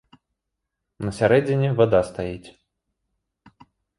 [1.07, 2.49] На сярэдзіне вада стаіць.